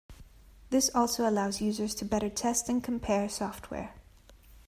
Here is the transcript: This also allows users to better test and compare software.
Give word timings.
This 0.71 0.89
also 0.95 1.29
allows 1.29 1.61
users 1.61 1.93
to 1.93 2.05
better 2.05 2.27
test 2.27 2.67
and 2.69 2.83
compare 2.83 3.29
software. 3.29 3.93